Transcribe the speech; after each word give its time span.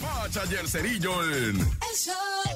La 0.00 0.08
Bacha 0.08 0.42
y 0.50 0.54
el 0.54 0.68
Cerillo 0.68 1.22
en... 1.24 1.60
El 1.60 1.96
show 1.96 2.53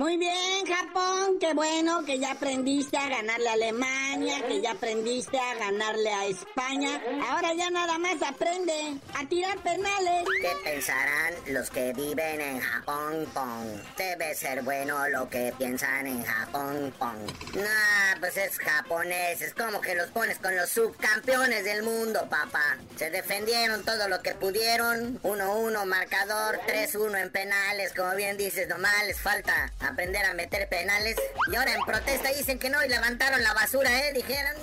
Muy 0.00 0.16
bien, 0.16 0.64
Japón, 0.66 1.36
qué 1.38 1.52
bueno 1.52 2.02
que 2.06 2.18
ya 2.18 2.30
aprendiste 2.30 2.96
a 2.96 3.06
ganarle 3.06 3.50
a 3.50 3.52
Alemania, 3.52 4.42
que 4.48 4.62
ya 4.62 4.70
aprendiste 4.70 5.38
a 5.38 5.54
ganarle 5.56 6.10
a 6.10 6.24
España. 6.24 7.02
Ahora 7.28 7.52
ya 7.52 7.68
nada 7.68 7.98
más 7.98 8.16
aprende 8.22 8.96
a 9.12 9.28
tirar 9.28 9.58
penales. 9.58 10.24
¿Qué 10.40 10.52
pensarán 10.64 11.34
los 11.48 11.68
que 11.68 11.92
viven 11.92 12.40
en 12.40 12.60
Japón, 12.60 13.28
Pong? 13.34 13.66
Debe 13.98 14.34
ser 14.34 14.62
bueno 14.62 15.06
lo 15.10 15.28
que 15.28 15.52
piensan 15.58 16.06
en 16.06 16.24
Japón, 16.24 16.94
Pong. 16.98 17.20
Nah, 17.56 18.20
pues 18.20 18.38
es 18.38 18.58
japonés, 18.58 19.42
es 19.42 19.52
como 19.52 19.82
que 19.82 19.94
los 19.94 20.08
pones 20.12 20.38
con 20.38 20.56
los 20.56 20.70
subcampeones 20.70 21.62
del 21.62 21.82
mundo, 21.82 22.26
papá. 22.30 22.78
Se 22.96 23.10
defendieron 23.10 23.84
todo 23.84 24.08
lo 24.08 24.22
que 24.22 24.32
pudieron, 24.32 25.20
1-1 25.22 25.84
marcador, 25.84 26.58
3-1 26.66 27.20
en 27.20 27.30
penales, 27.30 27.92
como 27.92 28.14
bien 28.14 28.38
dices, 28.38 28.66
nomás 28.66 29.04
les 29.06 29.20
falta 29.20 29.70
aprender 29.90 30.24
a 30.24 30.34
meter 30.34 30.68
penales. 30.68 31.16
Y 31.50 31.56
ahora 31.56 31.74
en 31.74 31.80
protesta 31.86 32.28
dicen 32.30 32.58
que 32.58 32.70
no 32.70 32.82
y 32.84 32.88
levantaron 32.88 33.42
la 33.42 33.54
basura, 33.54 33.90
¿eh? 34.06 34.12
Dijeron, 34.12 34.54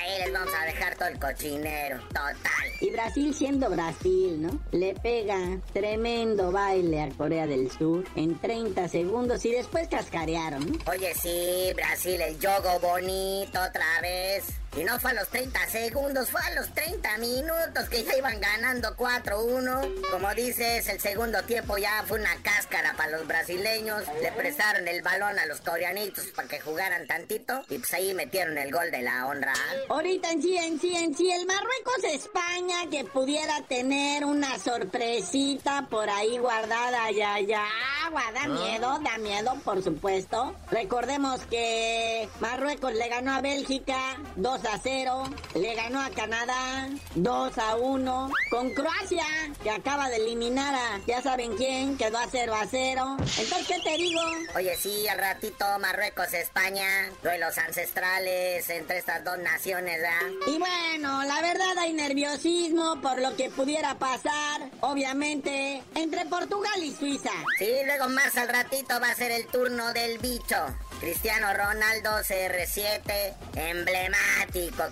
ahí 0.00 0.18
les 0.18 0.32
vamos 0.32 0.52
a 0.60 0.64
dejar 0.66 0.96
todo 0.96 1.08
el 1.08 1.18
cochinero, 1.18 1.98
total. 2.08 2.36
Y 2.80 2.90
Brasil 2.90 3.34
siendo 3.34 3.70
Brasil, 3.70 4.42
¿no? 4.42 4.60
Le 4.72 4.94
pega 4.94 5.58
tremendo 5.72 6.52
baile 6.52 7.02
a 7.02 7.08
Corea 7.10 7.46
del 7.46 7.70
Sur 7.70 8.04
en 8.16 8.38
30 8.40 8.88
segundos 8.88 9.44
y 9.44 9.52
después 9.52 9.88
cascarearon. 9.88 10.66
¿no? 10.66 10.78
Oye, 10.90 11.14
sí, 11.14 11.72
Brasil, 11.74 12.20
el 12.20 12.38
yogo 12.38 12.78
bonito 12.80 13.60
otra 13.60 14.00
vez. 14.00 14.61
Y 14.74 14.84
no 14.84 14.98
fue 14.98 15.10
a 15.10 15.14
los 15.14 15.28
30 15.28 15.66
segundos, 15.68 16.30
fue 16.30 16.40
a 16.40 16.54
los 16.54 16.72
30 16.72 17.18
minutos 17.18 17.88
que 17.90 18.04
ya 18.04 18.16
iban 18.16 18.40
ganando 18.40 18.96
4-1. 18.96 20.10
Como 20.10 20.34
dices, 20.34 20.88
el 20.88 20.98
segundo 20.98 21.42
tiempo 21.42 21.76
ya 21.76 22.02
fue 22.06 22.18
una 22.18 22.34
cáscara 22.42 22.94
para 22.96 23.18
los 23.18 23.26
brasileños. 23.26 24.04
Le 24.22 24.32
prestaron 24.32 24.88
el 24.88 25.02
balón 25.02 25.38
a 25.38 25.44
los 25.44 25.60
coreanitos 25.60 26.24
para 26.28 26.48
que 26.48 26.58
jugaran 26.60 27.06
tantito. 27.06 27.62
Y 27.68 27.78
pues 27.78 27.92
ahí 27.92 28.14
metieron 28.14 28.56
el 28.56 28.72
gol 28.72 28.90
de 28.90 29.02
la 29.02 29.26
honra. 29.26 29.52
Ahorita 29.90 30.30
en 30.30 30.40
sí, 30.40 30.56
en 30.56 30.80
sí, 30.80 30.96
en 30.96 31.14
sí, 31.14 31.30
el 31.30 31.46
Marruecos-España 31.46 32.90
que 32.90 33.04
pudiera 33.04 33.62
tener 33.68 34.24
una 34.24 34.58
sorpresita 34.58 35.86
por 35.90 36.08
ahí 36.08 36.38
guardada, 36.38 37.10
ya, 37.10 37.38
ya, 37.40 37.66
da 38.10 38.48
miedo, 38.48 38.98
da 39.00 39.18
miedo, 39.18 39.54
por 39.64 39.82
supuesto. 39.82 40.54
Recordemos 40.70 41.40
que 41.46 42.28
Marruecos 42.40 42.92
le 42.94 43.08
ganó 43.08 43.34
a 43.34 43.40
Bélgica 43.40 44.18
2 44.36 44.64
a 44.64 44.78
0, 44.82 45.24
le 45.54 45.74
ganó 45.74 46.00
a 46.00 46.10
Canadá 46.10 46.88
2 47.14 47.58
a 47.58 47.76
1, 47.76 48.30
con 48.50 48.70
Croacia, 48.70 49.24
que 49.62 49.70
acaba 49.70 50.08
de 50.08 50.16
eliminar 50.16 50.74
a, 50.74 51.00
ya 51.06 51.22
saben 51.22 51.54
quién, 51.56 51.96
quedó 51.96 52.18
a 52.18 52.26
0 52.30 52.54
a 52.54 52.66
0. 52.66 53.16
Entonces, 53.18 53.66
¿qué 53.68 53.80
te 53.82 53.96
digo? 53.96 54.20
Oye, 54.56 54.76
sí, 54.76 55.06
al 55.08 55.18
ratito 55.18 55.64
Marruecos, 55.80 56.32
España, 56.34 57.10
duelos 57.22 57.56
ancestrales 57.58 58.68
entre 58.70 58.98
estas 58.98 59.24
dos 59.24 59.38
naciones, 59.38 60.00
¿verdad? 60.00 60.30
Y 60.46 60.58
bueno, 60.58 61.22
la 61.24 61.40
verdad 61.40 61.78
hay 61.78 61.92
nerviosismo 61.92 63.00
por 63.00 63.20
lo 63.20 63.36
que 63.36 63.50
pudiera 63.50 63.94
pasar, 63.98 64.70
obviamente, 64.80 65.82
entre 65.94 66.26
Portugal 66.26 66.82
y 66.82 66.92
Suiza. 66.94 67.30
Sí, 67.58 67.70
luego 67.96 68.08
más 68.08 68.36
al 68.38 68.48
ratito 68.48 68.98
va 69.00 69.10
a 69.10 69.14
ser 69.14 69.30
el 69.32 69.46
turno 69.48 69.92
del 69.92 70.18
bicho. 70.18 70.56
Cristiano 71.00 71.52
Ronaldo 71.52 72.10
CR7, 72.20 73.34
emblemático 73.54 74.41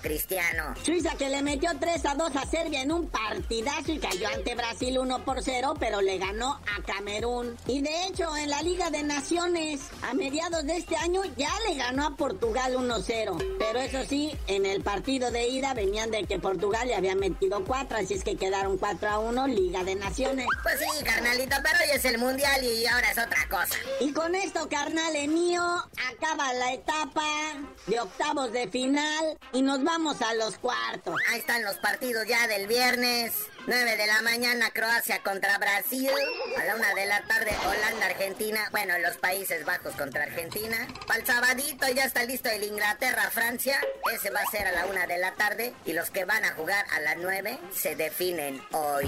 Cristiano. 0.01 0.75
Suiza 0.83 1.15
que 1.17 1.29
le 1.29 1.43
metió 1.43 1.71
3 1.79 2.07
a 2.07 2.15
2 2.15 2.37
a 2.37 2.47
Serbia 2.47 2.83
en 2.83 2.93
un 2.93 3.09
partidazo 3.09 3.93
y 3.93 3.99
cayó 3.99 4.29
ante 4.29 4.55
Brasil 4.55 4.99
1 4.99 5.25
por 5.25 5.43
0, 5.43 5.75
pero 5.79 6.01
le 6.01 6.19
ganó 6.19 6.53
a 6.53 6.83
Camerún. 6.87 7.57
Y 7.67 7.83
de 7.83 8.07
hecho, 8.07 8.35
en 8.37 8.49
la 8.49 8.63
Liga 8.63 8.91
de 8.91 9.03
Naciones, 9.03 9.81
a 10.03 10.15
mediados 10.15 10.65
de 10.65 10.79
este 10.79 10.97
año, 10.97 11.23
ya 11.37 11.53
le 11.69 11.77
ganó 11.77 12.07
a 12.07 12.17
Portugal 12.17 12.75
1-0. 12.75 13.57
Pero 13.59 13.79
eso 13.79 14.05
sí, 14.09 14.35
en 14.47 14.65
el 14.65 14.83
partido 14.83 15.31
de 15.31 15.49
ida 15.49 15.75
venían 15.75 16.11
de 16.11 16.25
que 16.25 16.39
Portugal 16.39 16.89
le 16.89 16.95
había 16.95 17.15
metido 17.15 17.65
4, 17.65 17.99
así 17.99 18.15
es 18.15 18.25
que 18.25 18.37
quedaron 18.37 18.79
4 18.79 19.09
a 19.09 19.19
1, 19.19 19.47
Liga 19.49 19.85
de 19.85 19.95
Naciones. 19.95 20.47
Pues 20.63 20.79
sí, 20.79 21.05
carnalito, 21.05 21.57
pero 21.63 21.79
hoy 21.85 21.97
es 21.97 22.05
el 22.05 22.19
mundial 22.19 22.65
y 22.65 22.87
ahora 22.87 23.11
es 23.11 23.19
otra 23.19 23.47
cosa. 23.49 23.77
Y 24.01 24.13
con 24.13 24.35
esto, 24.35 24.69
carnal 24.69 25.11
mío, 25.29 25.63
acaba 26.13 26.53
la 26.55 26.73
etapa 26.73 27.27
de 27.87 28.01
octavos 28.01 28.53
de 28.53 28.69
final 28.69 29.39
y 29.53 29.63
nos 29.63 29.83
vamos 29.83 30.21
a 30.23 30.35
los 30.35 30.59
cuartos. 30.59 31.15
Ahí 31.29 31.39
están 31.39 31.63
los 31.63 31.77
partidos 31.77 32.27
ya 32.27 32.47
del 32.47 32.67
viernes. 32.67 33.33
9 33.67 33.97
de 33.97 34.07
la 34.07 34.23
mañana 34.23 34.71
Croacia 34.71 35.23
contra 35.23 35.59
Brasil. 35.59 36.11
A 36.59 36.65
la 36.65 36.77
1 36.77 36.95
de 36.95 37.07
la 37.07 37.23
tarde 37.23 37.51
Holanda, 37.67 38.07
Argentina. 38.07 38.69
Bueno, 38.71 38.99
los 38.99 39.17
Países 39.19 39.65
Bajos 39.65 39.95
contra 39.95 40.25
Argentina. 40.25 40.89
Para 41.07 41.21
el 41.21 41.27
sabadito 41.27 41.87
ya 41.89 42.05
está 42.05 42.25
listo 42.25 42.49
el 42.49 42.65
Inglaterra, 42.65 43.31
Francia. 43.31 43.81
Ese 44.13 44.31
va 44.31 44.41
a 44.41 44.51
ser 44.51 44.67
a 44.67 44.73
la 44.73 44.87
1 44.87 45.07
de 45.07 45.19
la 45.19 45.35
tarde. 45.35 45.75
Y 45.85 45.93
los 45.93 46.11
que 46.11 46.25
van 46.25 46.45
a 46.45 46.55
jugar 46.55 46.87
a 46.93 47.01
las 47.01 47.17
9 47.19 47.59
se 47.75 47.97
definen 47.97 48.63
hoy. 48.73 49.07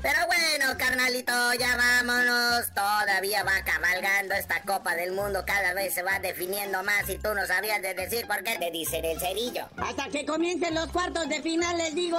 Pero 0.00 0.18
bueno, 0.26 0.78
carnalito, 0.78 1.32
ya 1.54 1.76
vámonos. 1.76 2.70
Todavía 2.72 3.42
va 3.42 3.64
cabalgando 3.64 4.34
esta 4.34 4.62
Copa 4.62 4.94
del 4.94 5.12
Mundo. 5.12 5.42
Cada 5.44 5.74
vez 5.74 5.94
se 5.94 6.02
va 6.02 6.20
definiendo 6.20 6.82
más 6.84 7.08
y 7.08 7.18
tú 7.18 7.34
no 7.34 7.46
sabías 7.46 7.82
de 7.82 7.94
decir 7.94 8.26
por 8.26 8.44
qué 8.44 8.56
te 8.58 8.70
dicen 8.70 9.04
el 9.04 9.18
cerillo. 9.18 9.68
Hasta 9.76 10.08
que 10.08 10.24
comiencen 10.24 10.74
los 10.74 10.86
cuartos 10.88 11.28
de 11.28 11.42
final, 11.42 11.76
les 11.78 11.94
digo. 11.94 12.18